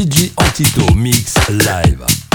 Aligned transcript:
DJ 0.00 0.32
Antito 0.36 0.94
Mix 0.94 1.34
Live. 1.50 2.29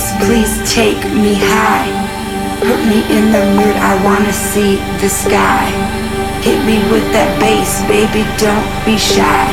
Please, 0.00 0.24
please 0.24 0.72
take 0.72 1.04
me 1.12 1.34
high. 1.36 1.92
Put 2.60 2.80
me 2.88 3.04
in 3.12 3.32
the 3.32 3.44
mood, 3.52 3.76
I 3.76 4.00
wanna 4.02 4.32
see 4.32 4.76
the 4.96 5.10
sky. 5.10 5.68
Hit 6.40 6.56
me 6.64 6.80
with 6.88 7.04
that 7.12 7.28
bass, 7.36 7.84
baby, 7.84 8.24
don't 8.40 8.64
be 8.88 8.96
shy. 8.96 9.44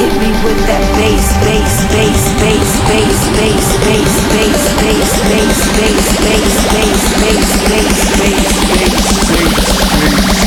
Hit 0.00 0.08
me 0.16 0.32
with 0.40 0.56
that 0.72 0.80
bass, 0.96 1.28
bass, 1.44 1.84
bass, 1.92 2.24
bass, 2.40 2.72
bass, 2.88 2.88
bass, 2.88 3.28
bass, 3.36 3.84
bass, 3.84 4.72
bass, 4.80 4.80
bass, 4.80 5.12
bass, 5.20 5.60
bass, 5.60 5.84
bass, 5.84 6.16
bass, 6.16 6.64
bass, 6.78 7.28
bass, 7.28 7.58
bass, 7.68 8.08
bass, 8.16 8.48
bass, 8.72 9.12
bass. 9.28 10.37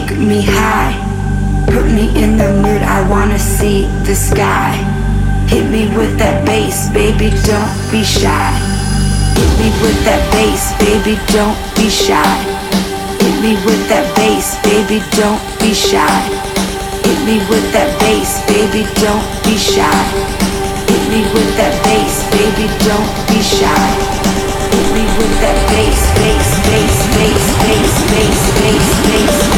Take 0.00 0.16
me 0.16 0.40
high, 0.40 0.96
put 1.66 1.84
me 1.84 2.08
in 2.16 2.38
the 2.38 2.48
mood. 2.62 2.80
I 2.80 3.06
wanna 3.06 3.38
see 3.38 3.84
the 4.08 4.14
sky. 4.14 4.72
Hit 5.46 5.68
me 5.68 5.92
with 5.94 6.16
that 6.16 6.46
bass, 6.46 6.88
baby, 6.88 7.28
don't 7.44 7.68
be 7.92 8.02
shy. 8.02 8.48
Hit 9.36 9.52
me 9.60 9.68
with 9.84 10.00
that 10.08 10.24
bass, 10.32 10.72
baby, 10.80 11.20
don't 11.36 11.58
be 11.76 11.90
shy. 11.90 12.32
Hit 13.20 13.36
me 13.44 13.60
with 13.66 13.82
that 13.92 14.08
bass, 14.16 14.56
baby, 14.64 15.04
don't 15.20 15.42
be 15.60 15.74
shy. 15.74 16.20
Hit 17.04 17.20
me 17.28 17.36
with 17.52 17.66
that 17.76 17.92
bass, 18.00 18.40
baby, 18.48 18.88
don't 19.04 19.26
be 19.44 19.60
shy. 19.60 20.00
Hit 20.88 21.02
me 21.12 21.28
with 21.36 21.50
that 21.60 21.76
bass, 21.84 22.24
baby, 22.32 22.66
don't 22.88 23.10
be 23.28 23.38
shy. 23.44 23.84
Hit 24.72 24.86
me 24.96 25.04
with 25.20 25.34
that 25.44 25.58
bass, 25.68 26.00
bass. 26.16 26.49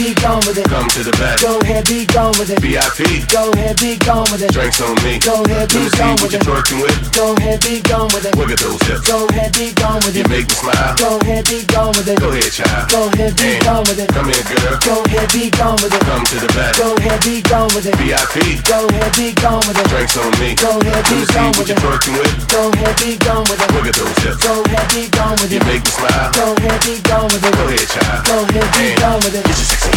be 0.00 0.14
gone 0.16 0.40
with 0.48 0.56
it. 0.56 0.64
Come 0.64 0.88
to 0.96 1.04
the 1.04 1.12
back. 1.20 1.36
Go 1.44 1.60
ahead, 1.60 1.84
be 1.84 2.08
gone 2.08 2.32
with 2.40 2.48
it. 2.48 2.60
VIP. 2.64 3.28
Go 3.28 3.52
ahead, 3.52 3.76
be 3.76 4.00
gone 4.00 4.24
with 4.32 4.40
it. 4.40 4.48
Drinks 4.52 4.80
on 4.80 4.96
me. 5.04 5.20
Go 5.20 5.44
ahead, 5.44 5.68
be 5.68 5.92
gone 5.92 6.16
what 6.16 6.32
with 6.32 6.32
you're 6.32 6.40
it. 6.40 6.48
twerking 6.48 6.80
with. 6.80 6.96
Go 7.12 7.36
ahead, 7.36 7.60
be 7.60 7.84
gone 7.84 8.08
with 8.16 8.24
it. 8.24 8.32
Wiggle 8.32 8.56
those 8.56 8.80
hips. 8.88 9.04
Go 9.04 9.28
ahead, 9.28 9.52
be 9.52 9.76
gone 9.76 10.00
with 10.00 10.16
You 10.16 10.24
make 10.32 10.48
me 10.48 10.56
smile. 10.56 10.96
Go 10.96 11.20
ahead, 11.20 11.44
be 11.44 11.60
gone 11.68 11.92
with 11.92 12.08
it. 12.08 12.16
Go 12.16 12.32
ahead, 12.32 12.48
child. 12.48 12.88
Go 12.88 13.12
ahead, 13.12 13.36
be 13.36 13.50
gone 13.60 13.84
with 13.84 14.00
it. 14.00 14.08
Come 14.08 14.28
here, 14.32 14.44
girl. 14.48 14.76
Go 14.80 14.94
ahead, 15.04 15.28
be 15.36 15.44
gone 15.52 15.76
with 15.84 15.92
it. 15.92 16.02
Come 16.08 16.24
to 16.24 16.36
the 16.40 16.50
back. 16.56 16.72
Go 16.80 16.88
ahead, 16.96 17.20
be 17.20 17.34
gone 17.44 17.70
with 17.76 17.84
it. 17.84 17.96
VIP. 18.00 18.36
Go 18.64 18.88
ahead, 18.88 19.12
be 19.20 19.36
gone 19.36 19.60
with 19.68 19.76
it. 19.76 19.86
Drinks 19.92 20.16
on 20.16 20.32
me. 20.40 20.56
Go 20.56 20.80
ahead, 20.80 21.04
be 21.12 21.20
me 21.20 21.28
see 21.28 21.36
gone 21.36 21.52
what 21.52 21.58
with 21.60 21.68
you're 21.68 21.76
it. 21.76 21.84
twerking 21.84 22.16
with. 22.16 22.32
Go 22.48 22.62
ahead, 22.72 22.96
be 22.96 23.10
gone 23.20 23.44
with 23.52 23.60
it. 23.60 23.68
Wiggle 23.76 23.92
those 24.00 24.16
hips. 24.24 24.40
Go 24.40 24.64
ahead, 24.64 24.86
be 24.96 25.02
gone 25.12 25.36
with 25.44 25.52
You 25.52 25.60
make 25.68 25.84
me 25.84 25.92
smile. 25.92 26.32
Go 26.32 26.56
ahead, 26.56 26.80
be 26.88 26.94
gone 27.04 27.28
with 27.28 27.44
it. 27.44 27.52
Go 27.52 27.64
ahead, 27.68 27.88
child. 27.92 28.20
Go 28.24 28.36
ahead, 28.48 28.68
be 28.80 28.86
gone 28.96 29.20
with 29.20 29.36
it. 29.36 29.44
Get 29.44 29.56
your 29.60 29.68
sexy 29.68 29.89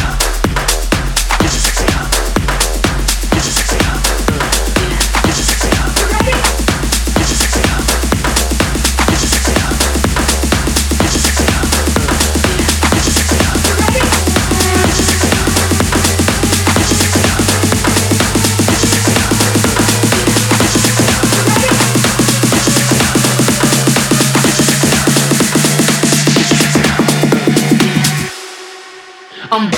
I'm 29.54 29.70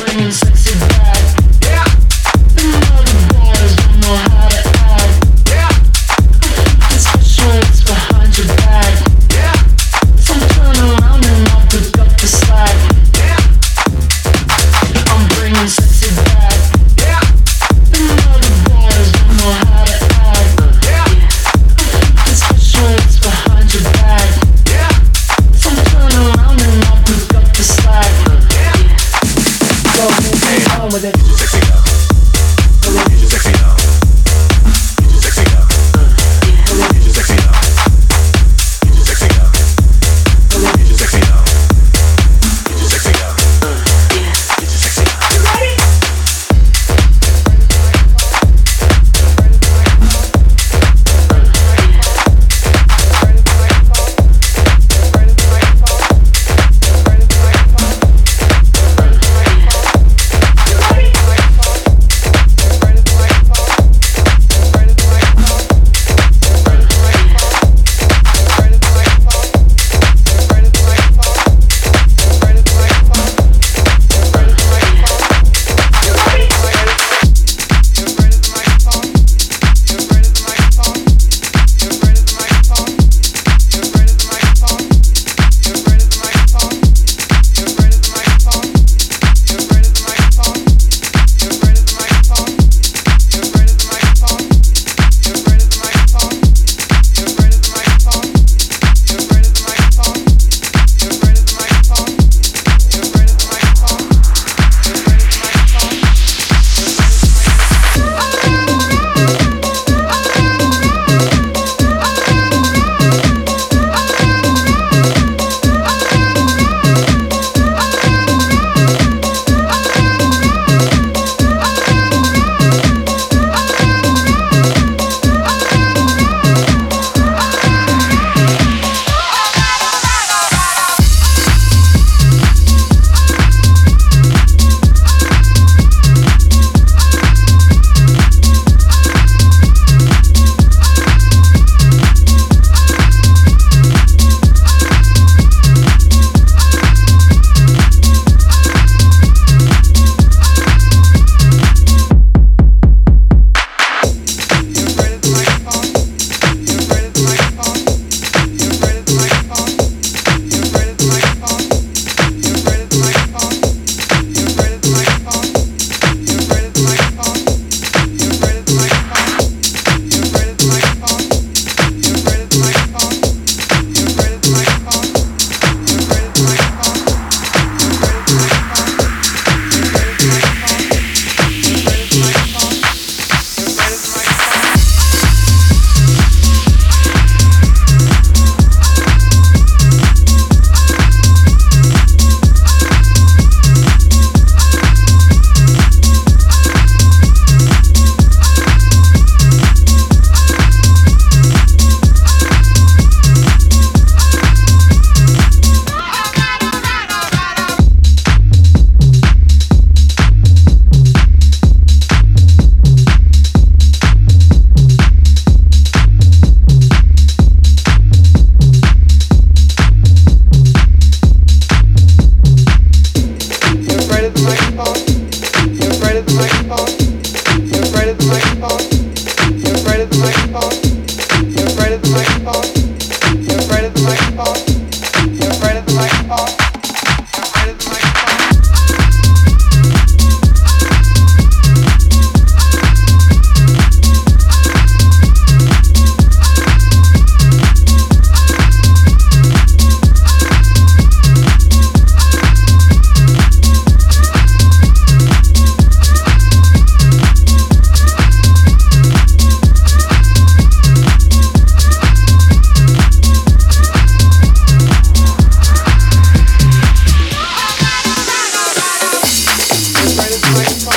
Thank 270.54 270.86
you. 270.86 270.95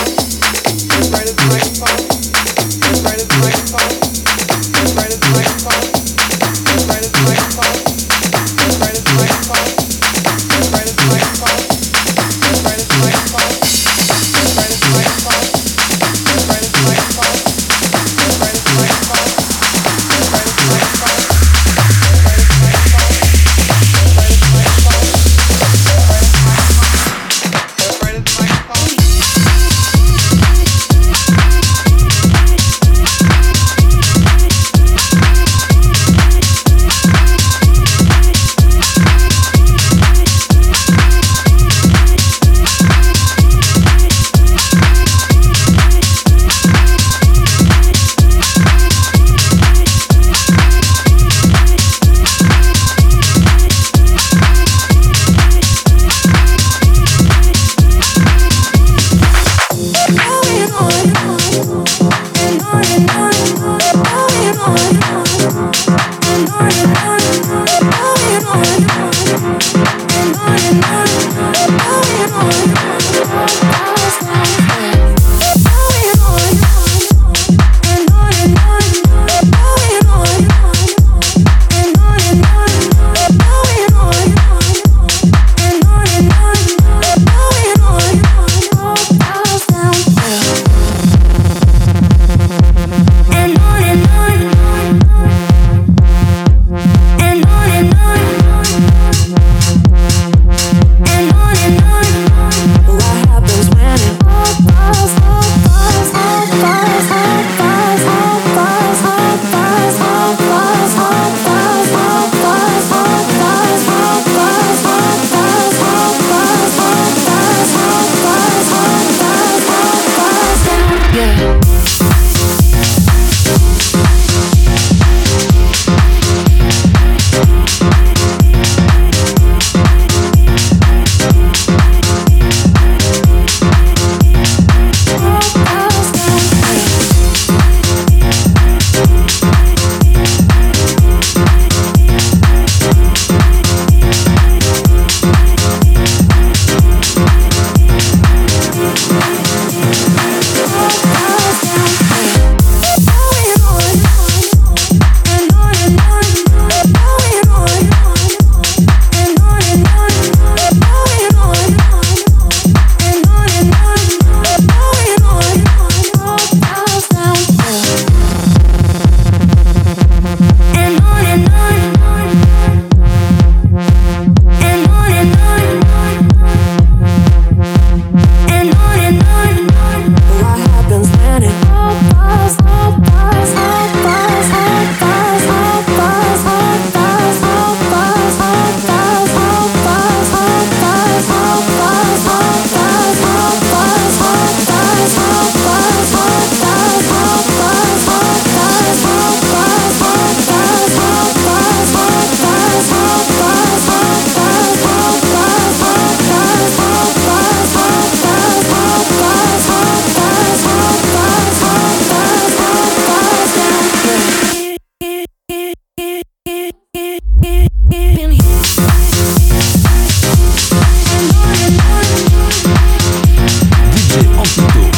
éxito. 224.49 224.98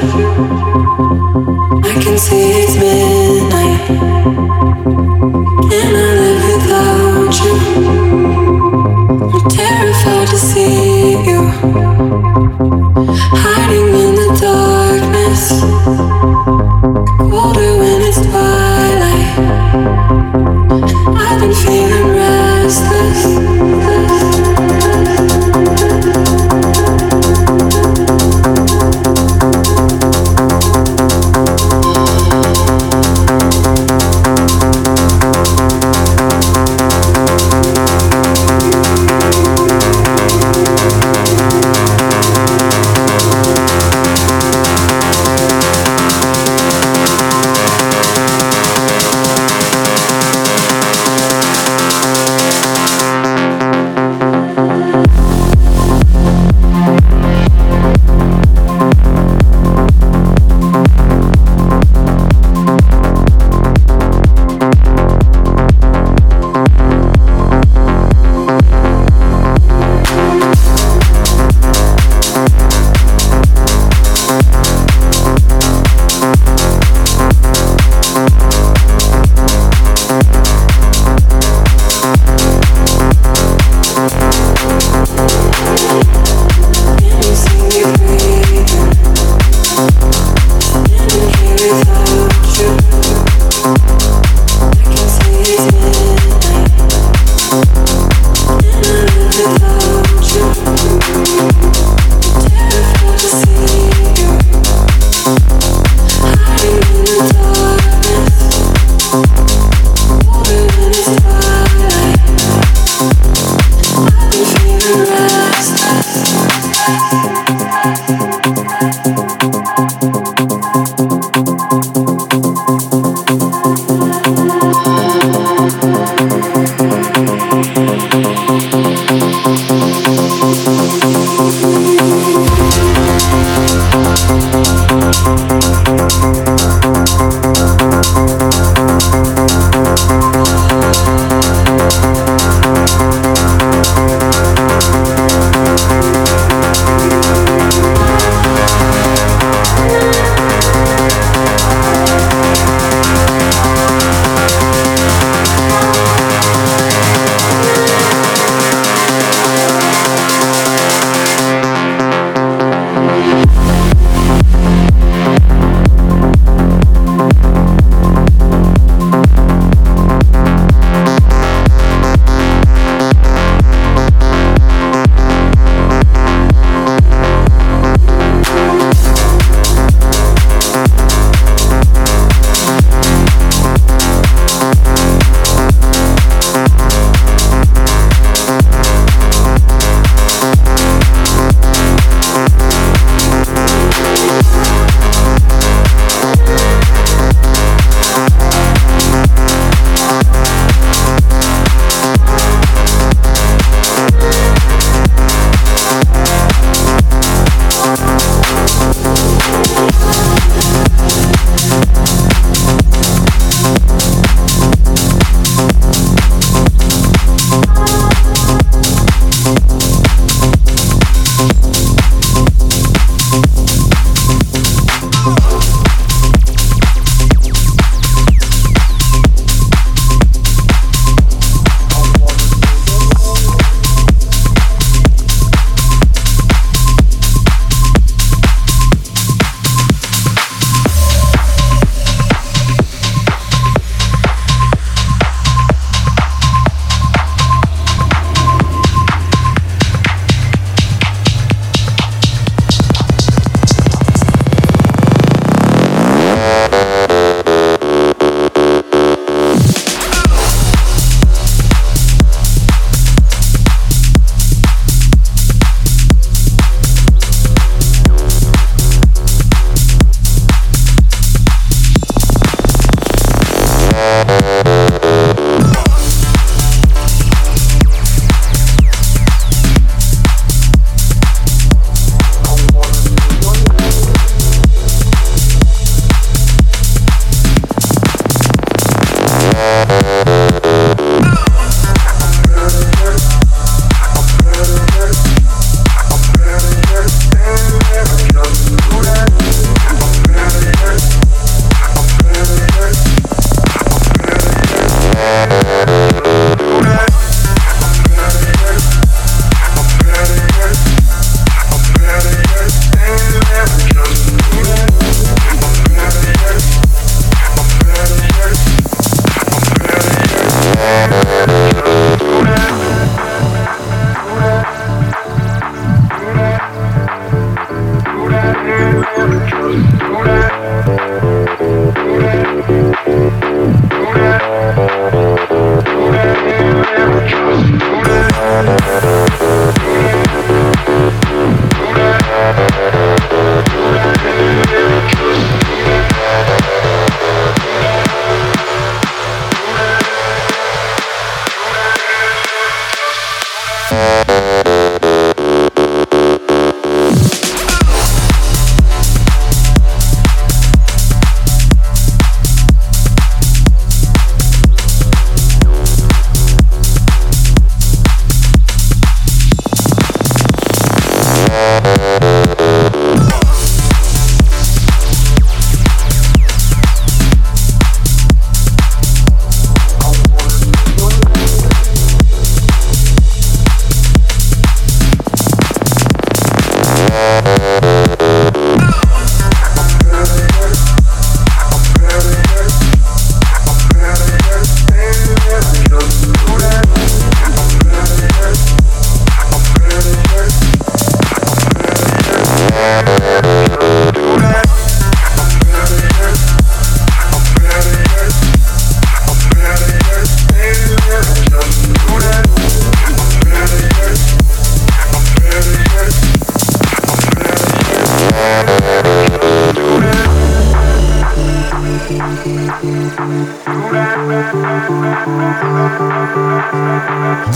I 0.00 1.92
can 2.00 2.18
see 2.18 2.50
it's 2.62 2.67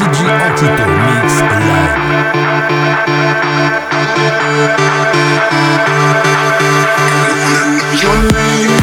DJ 0.02 0.26
Antito 0.26 0.84
Mix 1.06 1.40
Live. 1.40 1.96
Your 8.02 8.16
name, 8.32 8.82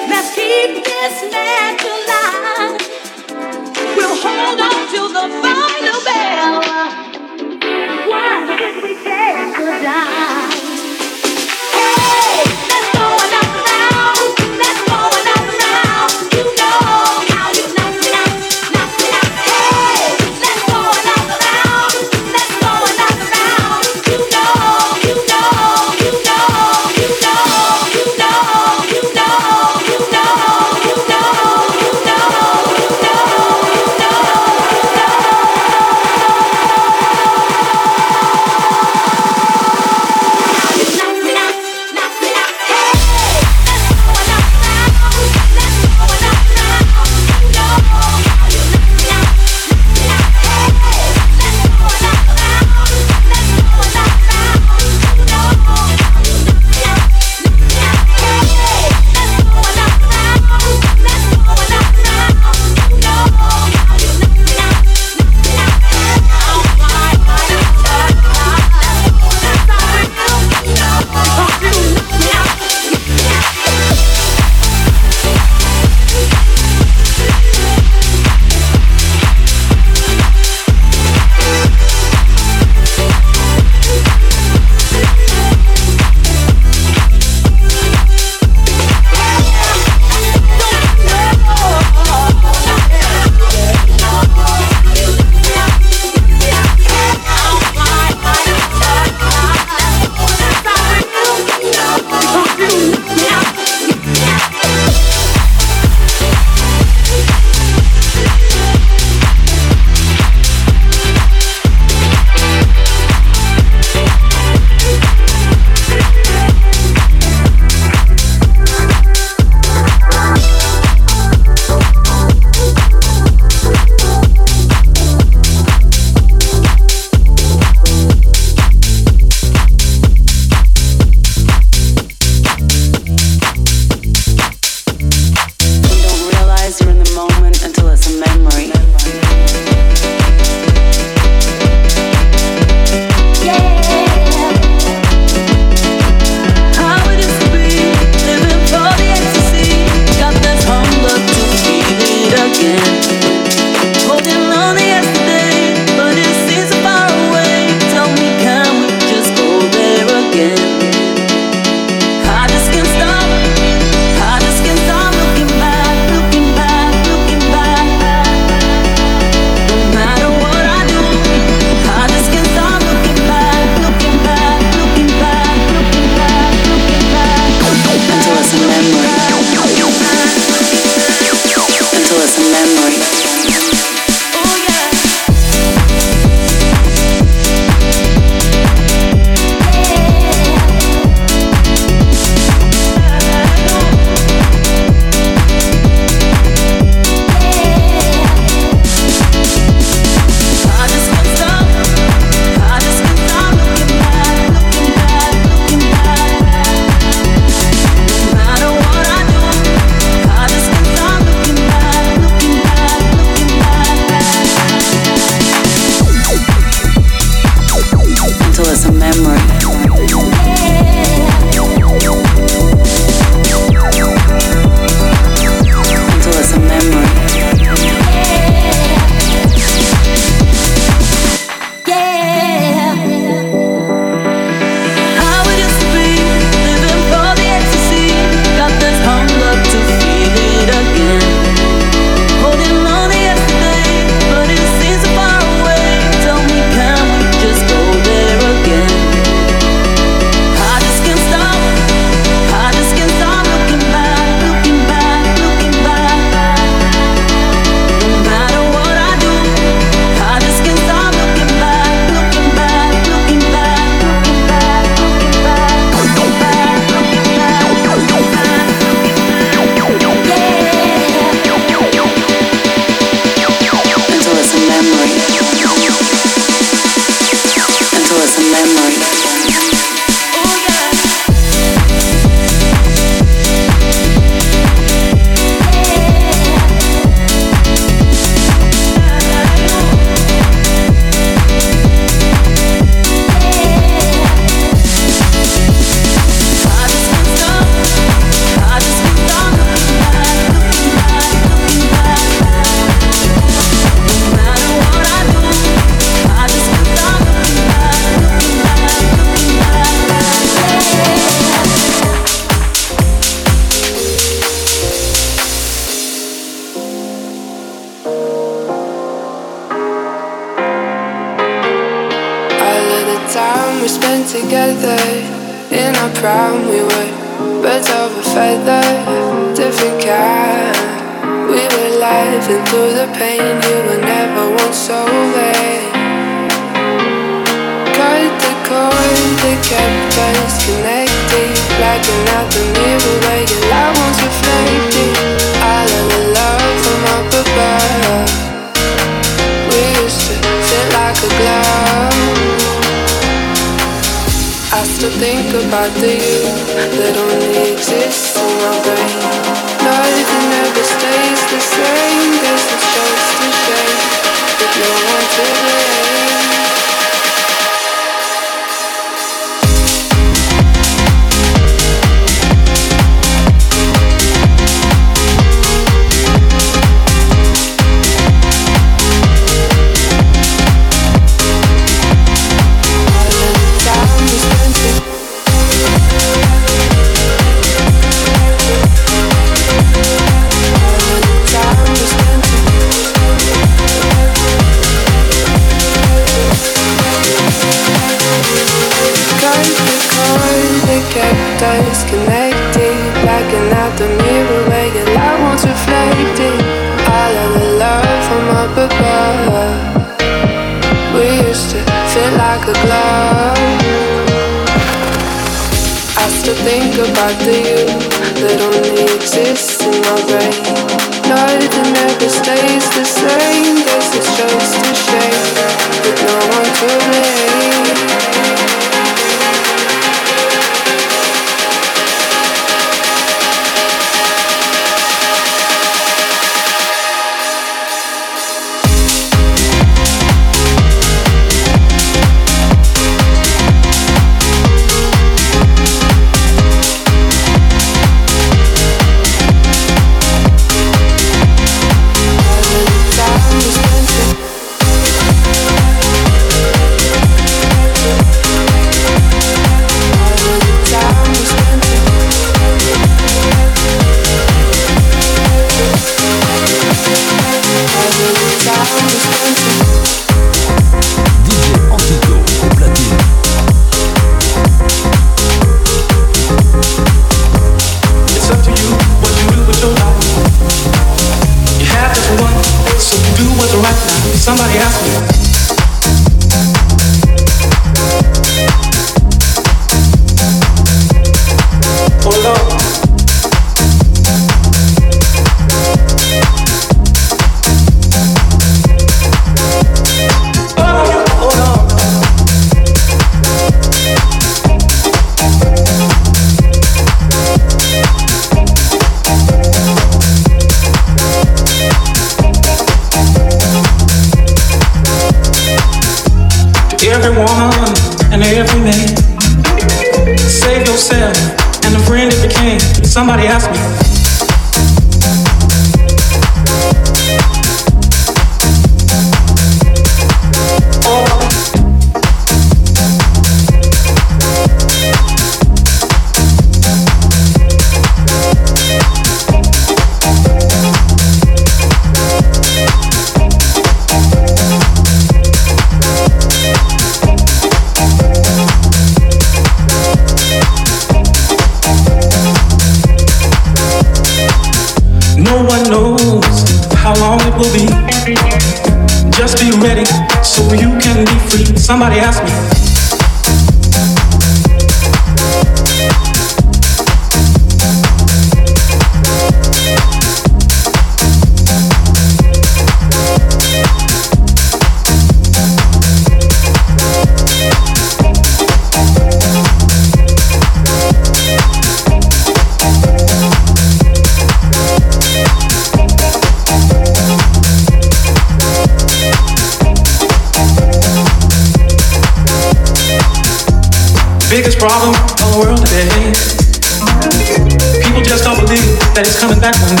it's 599.21 599.39
coming 599.39 599.59
back 599.59 599.75
one 599.81 600.00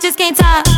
bitches 0.00 0.16
can't 0.16 0.36
talk. 0.36 0.69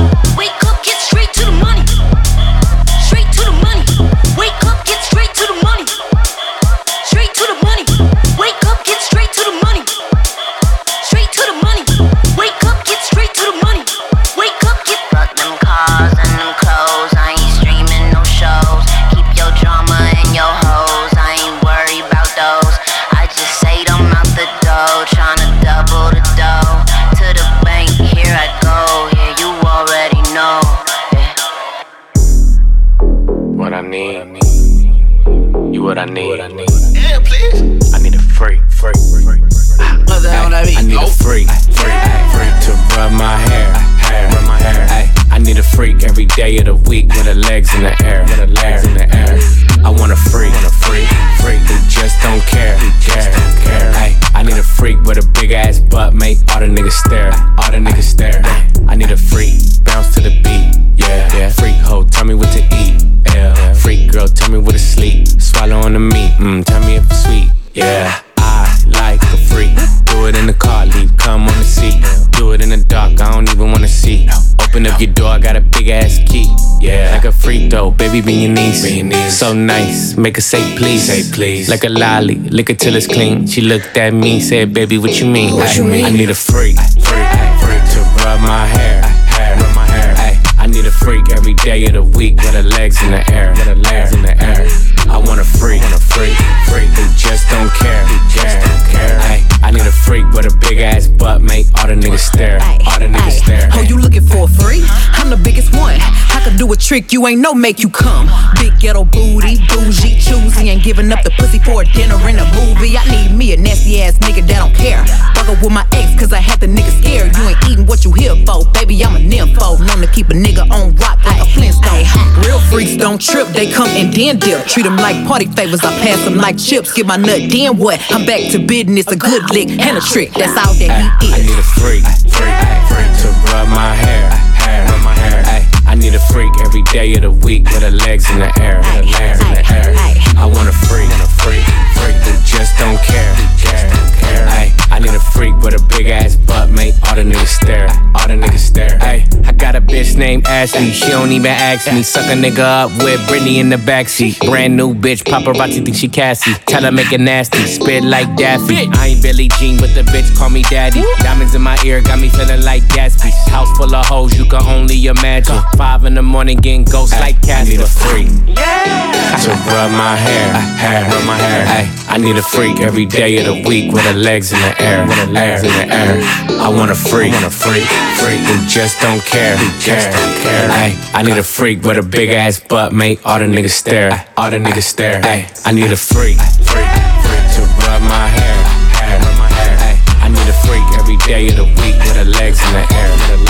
Freak 78.12 78.24
though, 78.24 78.30
baby, 78.30 78.32
be 78.32 78.40
your 78.42 79.04
niece. 79.04 79.38
So 79.38 79.52
nice, 79.54 80.16
make 80.16 80.36
her 80.36 80.42
say 80.42 80.76
please. 80.76 81.06
Say 81.06 81.22
please. 81.32 81.68
Like 81.68 81.84
a 81.84 81.88
lolly, 81.88 82.36
lick 82.36 82.70
it 82.70 82.78
till 82.78 82.94
it's 82.94 83.06
clean. 83.06 83.46
She 83.46 83.60
looked 83.60 83.96
at 83.96 84.12
me, 84.12 84.40
said, 84.40 84.72
baby, 84.72 84.98
what 84.98 85.18
you 85.20 85.26
mean? 85.26 85.54
What 85.54 85.76
you 85.76 85.84
mean? 85.84 86.04
I 86.04 86.10
need 86.10 86.30
a 86.30 86.34
freak, 86.34 86.76
freak, 86.76 87.28
freak 87.60 87.84
to 87.92 88.00
rub 88.24 88.40
my 88.40 88.66
hair, 88.66 89.02
hair, 89.02 89.56
rub 89.56 89.74
my 89.74 89.86
hair. 89.86 90.40
I 90.58 90.66
need 90.66 90.86
a 90.86 90.90
freak 90.90 91.30
every 91.32 91.54
day 91.54 91.86
of 91.86 91.92
the 91.94 92.02
week 92.02 92.36
with 92.36 92.54
her 92.54 92.62
legs 92.62 93.02
in 93.02 93.10
the 93.10 93.22
air, 93.32 93.50
with 93.50 93.66
her 93.66 93.76
legs 93.76 94.12
in 94.14 94.22
the 94.22 94.34
air. 94.42 94.66
I 95.10 95.18
want 95.18 95.40
a 95.40 95.44
freak, 95.44 95.82
want 95.82 95.94
a 95.94 95.98
freak, 95.98 96.36
freak 96.68 96.88
who 96.94 97.04
just 97.16 97.48
don't 97.50 97.70
care, 97.74 98.04
care, 98.30 98.60
care. 98.90 99.18
Ay, 99.20 99.44
I 99.50 99.51
need 99.72 99.86
a 99.86 99.92
freak 99.92 100.28
with 100.32 100.46
a 100.46 100.56
big 100.58 100.78
ass 100.78 101.08
butt, 101.08 101.40
make 101.40 101.66
all 101.78 101.86
the 101.88 101.94
niggas 101.94 102.20
stare, 102.20 102.60
all 102.86 102.98
the 102.98 103.08
niggas 103.08 103.42
stare. 103.42 103.68
Oh, 103.72 103.80
you 103.80 103.98
looking 103.98 104.22
for 104.22 104.44
a 104.44 104.48
freak? 104.48 104.84
I'm 105.16 105.30
the 105.30 105.36
biggest 105.36 105.72
one. 105.74 105.96
I 105.98 106.40
could 106.44 106.58
do 106.58 106.70
a 106.72 106.76
trick 106.76 107.12
you 107.12 107.26
ain't 107.26 107.40
know 107.40 107.54
make 107.54 107.80
you 107.80 107.88
come. 107.88 108.28
Big 108.60 108.78
ghetto 108.78 109.04
booty, 109.04 109.56
bougie, 109.68 110.20
choosy, 110.20 110.68
ain't 110.68 110.82
giving 110.82 111.10
up 111.12 111.22
the 111.24 111.30
pussy 111.38 111.58
for 111.58 111.82
a 111.82 111.84
dinner 111.84 112.16
and 112.16 112.38
a 112.38 112.46
movie. 112.52 112.96
I 112.96 113.04
need 113.10 113.36
me 113.36 113.52
a 113.52 113.56
nasty 113.56 114.02
ass 114.02 114.18
nigga 114.18 114.46
that 114.46 114.58
don't 114.58 114.74
care. 114.74 115.04
Fuck 115.34 115.48
up 115.48 115.62
with 115.62 115.72
my 115.72 115.86
ex, 115.92 116.20
cause 116.20 116.32
I 116.32 116.40
had 116.40 116.60
the 116.60 116.66
nigga 116.66 116.92
scared. 117.00 117.36
You 117.36 117.42
ain't 117.48 117.64
eating 117.70 117.86
what 117.86 118.04
you 118.04 118.12
here 118.12 118.36
for, 118.44 118.64
baby. 118.72 119.02
I'm 119.04 119.16
a 119.16 119.18
nympho. 119.18 119.80
Known 119.86 120.00
to 120.00 120.10
keep 120.12 120.28
a 120.28 120.34
nigga 120.34 120.68
on 120.70 120.94
rock 120.96 121.24
like 121.24 121.40
a 121.40 121.46
Flintstone. 121.46 122.04
Real 122.44 122.60
freaks 122.70 122.96
don't 122.96 123.20
trip, 123.20 123.48
they 123.48 123.70
come 123.70 123.88
and 123.88 124.12
then 124.12 124.38
dip. 124.38 124.66
Treat 124.66 124.84
them 124.84 124.96
like 124.96 125.16
party 125.26 125.46
favors, 125.46 125.84
I 125.84 125.92
pass 126.00 126.24
them 126.24 126.36
like 126.36 126.58
chips. 126.58 126.92
Get 126.92 127.06
my 127.06 127.16
nut, 127.16 127.40
then 127.50 127.78
what? 127.78 128.00
I'm 128.10 128.26
back 128.26 128.50
to 128.52 128.58
business, 128.58 129.06
a 129.08 129.16
good 129.16 129.50
lick 129.50 129.61
and 129.70 129.98
a 129.98 130.00
trick. 130.00 130.32
That's 130.32 130.56
all 130.58 130.74
that 130.74 131.22
he 131.22 131.32
I 131.32 131.38
need 131.38 131.58
a 131.58 131.62
freak, 131.62 132.02
freak, 132.26 132.56
freak 132.90 133.10
to 133.22 133.28
rub 133.52 133.68
my 133.68 133.94
hair, 133.94 134.30
hair, 134.58 134.86
rub 134.90 135.02
my 135.04 135.14
hair. 135.14 135.42
I 135.86 135.94
need 135.94 136.14
a 136.14 136.20
freak 136.32 136.50
every 136.64 136.82
day 136.90 137.14
of 137.14 137.22
the 137.22 137.30
week 137.30 137.64
with 137.64 137.82
her 137.82 137.90
legs 137.90 138.30
in 138.30 138.38
the 138.38 138.50
air, 138.60 138.78
with 138.78 138.86
her 138.86 139.02
legs 139.02 139.40
in 139.40 139.54
the 139.54 139.64
air. 139.72 139.94
I 140.36 140.46
want 140.46 140.68
a 140.68 140.72
freak, 140.72 141.10
a 141.20 141.28
freak, 141.42 141.64
freak 141.94 142.16
who 142.26 142.32
just 142.42 142.76
don't 142.78 142.98
care, 143.06 143.34
care, 143.60 143.90
care. 144.18 144.81
Need 145.02 145.14
a 145.14 145.20
freak 145.20 145.56
with 145.56 145.74
a 145.74 145.82
big 145.88 146.06
ass 146.06 146.36
butt, 146.36 146.70
make 146.70 146.94
all 147.08 147.16
the 147.16 147.22
niggas 147.22 147.48
stare, 147.48 147.88
all 148.14 148.28
the 148.28 148.34
niggas 148.34 148.58
stare. 148.58 148.98
Ay, 149.00 149.26
I 149.44 149.50
got 149.50 149.74
a 149.74 149.80
bitch 149.80 150.16
named 150.16 150.46
Ashley, 150.46 150.92
she 150.92 151.08
don't 151.08 151.32
even 151.32 151.50
ask 151.50 151.92
me. 151.92 152.04
Suck 152.04 152.26
a 152.26 152.36
nigga 152.36 152.60
up 152.60 152.90
with 153.02 153.18
Britney 153.26 153.56
in 153.56 153.68
the 153.68 153.76
backseat. 153.76 154.38
Brand 154.46 154.76
new 154.76 154.94
bitch, 154.94 155.24
paparazzi 155.24 155.84
think 155.84 155.96
she 155.96 156.08
Cassie. 156.08 156.54
Tell 156.66 156.82
her 156.84 156.92
make 156.92 157.12
it 157.12 157.20
nasty, 157.20 157.66
spit 157.66 158.04
like 158.04 158.36
Daffy. 158.36 158.88
I 158.92 159.08
ain't 159.08 159.22
Billie 159.22 159.48
Jean, 159.58 159.76
but 159.76 159.92
the 159.94 160.02
bitch 160.02 160.36
call 160.36 160.50
me 160.50 160.62
daddy. 160.70 161.02
Diamonds 161.18 161.56
in 161.56 161.62
my 161.62 161.76
ear 161.84 162.00
got 162.00 162.20
me 162.20 162.28
feeling 162.28 162.62
like 162.62 162.84
Gatsby. 162.84 163.32
House 163.50 163.76
full 163.76 163.92
of 163.92 164.06
hoes, 164.06 164.38
you 164.38 164.44
can 164.44 164.62
only 164.62 165.06
imagine. 165.06 165.58
Five 165.76 166.04
in 166.04 166.14
the 166.14 166.22
morning, 166.22 166.58
getting 166.58 166.84
ghosts 166.84 167.18
like 167.18 167.40
Cassie. 167.42 167.74
I 167.74 167.76
need 167.76 167.80
a 167.80 167.88
freak. 167.88 168.28
Yeah. 168.56 169.12
To 169.42 169.50
rub 169.50 169.90
my 169.90 170.14
hair, 170.14 170.52
hair, 170.52 171.10
rub 171.10 171.26
my 171.26 171.36
hair. 171.36 171.64
Ay, 171.66 172.04
I 172.06 172.18
need 172.18 172.36
a 172.36 172.42
freak 172.42 172.80
every 172.80 173.06
day 173.06 173.38
of 173.38 173.46
the 173.46 173.66
week 173.66 173.90
with 173.90 174.02
her 174.02 174.12
legs 174.12 174.52
in 174.52 174.60
the 174.60 174.80
air, 174.80 174.91
with 175.00 175.16
her 175.16 175.32
legs 175.32 175.62
in 175.62 175.72
the 175.72 175.86
air. 175.88 176.20
I 176.60 176.68
want 176.68 176.90
a 176.90 176.94
freak, 176.94 177.32
want 177.32 177.46
a 177.46 177.50
freak, 177.50 177.88
freak. 178.20 178.40
Who 178.48 178.54
just 178.68 179.00
don't 179.00 179.22
care, 179.24 179.56
who 179.56 179.66
just 179.80 180.10
don't 180.10 180.36
care. 180.44 180.68
Ay, 180.70 180.90
I 181.14 181.22
need 181.22 181.38
a 181.38 181.42
freak 181.42 181.82
with 181.82 181.98
a 181.98 182.02
big 182.02 182.30
ass 182.30 182.60
butt, 182.60 182.92
make 182.92 183.24
all 183.26 183.38
the 183.38 183.46
niggas 183.46 183.70
stare, 183.70 184.26
all 184.36 184.50
the 184.50 184.58
niggas 184.58 184.88
stare. 184.94 185.20
Ay, 185.24 185.48
I 185.64 185.72
need 185.72 185.90
a 185.90 185.96
freak, 185.96 186.38
freak, 186.68 186.92
freak 187.24 187.44
to 187.56 187.62
rub 187.82 188.02
my 188.02 188.26
hair, 188.36 188.58
hair, 189.00 189.18
hair. 189.18 189.76
Ay, 189.88 189.96
I 190.24 190.28
need 190.28 190.48
a 190.48 190.56
freak 190.66 190.84
every 190.98 191.16
day 191.28 191.48
of 191.48 191.56
the 191.56 191.68
week 191.80 191.96
with 192.04 192.16
her 192.16 192.28
legs 192.28 192.60
in 192.60 192.72
the 192.72 192.84
air, 192.94 193.41